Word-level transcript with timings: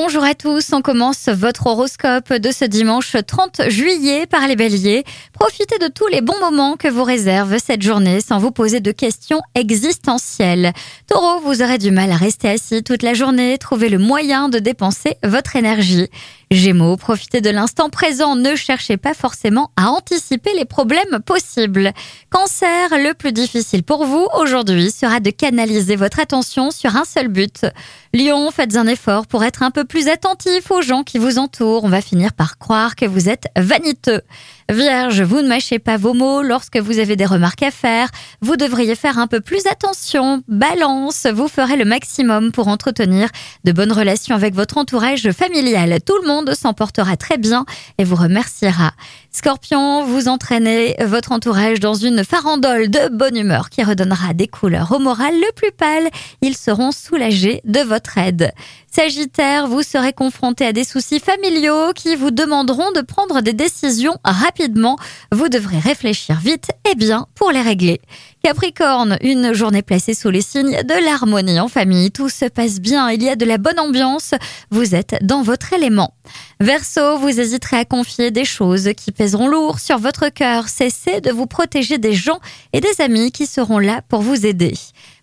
bonjour 0.00 0.22
à 0.22 0.36
tous. 0.36 0.72
On 0.72 0.80
commence 0.80 1.28
votre 1.28 1.66
horoscope 1.66 2.32
de 2.32 2.52
ce 2.52 2.64
dimanche 2.64 3.16
30 3.26 3.62
juillet 3.68 4.26
par 4.26 4.46
les 4.46 4.54
béliers. 4.54 5.02
Profitez 5.32 5.76
de 5.78 5.88
tous 5.88 6.06
les 6.06 6.20
bons 6.20 6.38
moments 6.38 6.76
que 6.76 6.86
vous 6.86 7.02
réserve 7.02 7.58
cette 7.58 7.82
journée 7.82 8.20
sans 8.20 8.38
vous 8.38 8.52
poser 8.52 8.78
de 8.78 8.92
questions 8.92 9.40
existentielles. 9.56 10.72
Taureau, 11.08 11.40
vous 11.40 11.62
aurez 11.62 11.78
du 11.78 11.90
mal 11.90 12.12
à 12.12 12.16
rester 12.16 12.48
assis 12.48 12.84
toute 12.84 13.02
la 13.02 13.12
journée. 13.12 13.58
Trouvez 13.58 13.88
le 13.88 13.98
moyen 13.98 14.48
de 14.48 14.60
dépenser 14.60 15.16
votre 15.24 15.56
énergie. 15.56 16.08
Gémeaux, 16.50 16.96
profitez 16.96 17.42
de 17.42 17.50
l'instant 17.50 17.90
présent. 17.90 18.34
Ne 18.34 18.56
cherchez 18.56 18.96
pas 18.96 19.12
forcément 19.12 19.70
à 19.76 19.90
anticiper 19.90 20.50
les 20.56 20.64
problèmes 20.64 21.20
possibles. 21.26 21.92
Cancer, 22.30 22.88
le 22.92 23.12
plus 23.12 23.32
difficile 23.32 23.82
pour 23.82 24.06
vous 24.06 24.26
aujourd'hui 24.38 24.90
sera 24.90 25.20
de 25.20 25.28
canaliser 25.28 25.94
votre 25.94 26.20
attention 26.20 26.70
sur 26.70 26.96
un 26.96 27.04
seul 27.04 27.28
but. 27.28 27.66
Lion, 28.14 28.50
faites 28.50 28.76
un 28.76 28.86
effort 28.86 29.26
pour 29.26 29.44
être 29.44 29.62
un 29.62 29.70
peu 29.70 29.84
plus 29.84 30.08
attentif 30.08 30.70
aux 30.70 30.80
gens 30.80 31.02
qui 31.02 31.18
vous 31.18 31.38
entourent. 31.38 31.84
On 31.84 31.90
va 31.90 32.00
finir 32.00 32.32
par 32.32 32.56
croire 32.56 32.96
que 32.96 33.04
vous 33.04 33.28
êtes 33.28 33.48
vaniteux. 33.54 34.22
Vierge, 34.70 35.22
vous 35.22 35.42
ne 35.42 35.48
mâchez 35.48 35.78
pas 35.78 35.98
vos 35.98 36.14
mots 36.14 36.42
lorsque 36.42 36.78
vous 36.78 36.98
avez 36.98 37.16
des 37.16 37.26
remarques 37.26 37.62
à 37.62 37.70
faire. 37.70 38.08
Vous 38.40 38.56
devriez 38.56 38.94
faire 38.94 39.18
un 39.18 39.26
peu 39.26 39.40
plus 39.40 39.66
attention. 39.66 40.42
Balance, 40.48 41.26
vous 41.26 41.48
ferez 41.48 41.76
le 41.76 41.84
maximum 41.84 42.52
pour 42.52 42.68
entretenir 42.68 43.28
de 43.64 43.72
bonnes 43.72 43.92
relations 43.92 44.34
avec 44.34 44.54
votre 44.54 44.78
entourage 44.78 45.30
familial. 45.32 45.98
Tout 46.04 46.16
le 46.22 46.28
monde 46.28 46.37
s'en 46.54 46.74
portera 46.74 47.16
très 47.16 47.38
bien 47.38 47.64
et 47.98 48.04
vous 48.04 48.16
remerciera. 48.16 48.92
Scorpion, 49.30 50.04
vous 50.04 50.28
entraînez 50.28 50.96
votre 51.04 51.32
entourage 51.32 51.80
dans 51.80 51.94
une 51.94 52.24
farandole 52.24 52.90
de 52.90 53.08
bonne 53.08 53.36
humeur 53.36 53.70
qui 53.70 53.84
redonnera 53.84 54.34
des 54.34 54.48
couleurs 54.48 54.92
au 54.92 54.98
moral 54.98 55.34
le 55.34 55.52
plus 55.54 55.72
pâle. 55.72 56.08
Ils 56.40 56.56
seront 56.56 56.92
soulagés 56.92 57.60
de 57.64 57.80
votre 57.80 58.18
aide. 58.18 58.52
Sagittaire, 58.90 59.68
vous 59.68 59.82
serez 59.82 60.14
confronté 60.14 60.64
à 60.64 60.72
des 60.72 60.82
soucis 60.82 61.20
familiaux 61.20 61.92
qui 61.94 62.16
vous 62.16 62.30
demanderont 62.30 62.90
de 62.92 63.02
prendre 63.02 63.42
des 63.42 63.52
décisions 63.52 64.16
rapidement. 64.24 64.96
Vous 65.30 65.48
devrez 65.48 65.78
réfléchir 65.78 66.40
vite 66.40 66.70
et 66.90 66.94
bien 66.94 67.26
pour 67.34 67.52
les 67.52 67.60
régler. 67.60 68.00
Capricorne, 68.42 69.18
une 69.20 69.52
journée 69.52 69.82
placée 69.82 70.14
sous 70.14 70.30
les 70.30 70.40
signes 70.40 70.82
de 70.82 71.04
l'harmonie 71.04 71.60
en 71.60 71.68
famille. 71.68 72.10
Tout 72.10 72.30
se 72.30 72.46
passe 72.46 72.80
bien, 72.80 73.10
il 73.10 73.22
y 73.22 73.28
a 73.28 73.36
de 73.36 73.44
la 73.44 73.58
bonne 73.58 73.78
ambiance. 73.78 74.32
Vous 74.70 74.94
êtes 74.94 75.16
dans 75.22 75.42
votre 75.42 75.74
élément. 75.74 76.14
Verseau, 76.58 77.18
vous 77.18 77.40
hésiterez 77.40 77.76
à 77.76 77.84
confier 77.84 78.30
des 78.30 78.46
choses 78.46 78.90
qui 78.96 79.12
pèseront 79.12 79.48
lourd 79.48 79.80
sur 79.80 79.98
votre 79.98 80.30
cœur. 80.30 80.68
Cessez 80.68 81.20
de 81.20 81.30
vous 81.30 81.46
protéger 81.46 81.98
des 81.98 82.14
gens 82.14 82.40
et 82.72 82.80
des 82.80 83.00
amis 83.00 83.32
qui 83.32 83.46
seront 83.46 83.78
là 83.78 84.00
pour 84.08 84.22
vous 84.22 84.46
aider. 84.46 84.74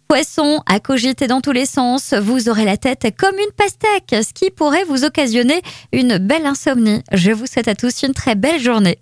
Poisson, 0.08 0.62
à 0.68 0.80
cogiter 0.80 1.26
dans 1.26 1.42
tous 1.42 1.52
les 1.52 1.66
sens, 1.66 2.14
vous 2.14 2.48
aurez 2.48 2.64
la 2.64 2.78
tête 2.78 3.08
comme 3.18 3.36
une 3.36 3.52
pastèque, 3.58 4.24
ce 4.24 4.34
qui 4.34 4.52
pourrait 4.52 4.84
vous 4.84 5.04
occasionner 5.04 5.62
une 5.92 6.20
belle 6.20 6.46
insomnie. 6.46 7.02
Je 7.12 7.32
vous 7.32 7.48
souhaite 7.48 7.68
à 7.68 7.76
tous 7.76 8.04
une 8.04 8.14
très 8.14 8.36
belle 8.36 8.62
journée. 8.62 9.00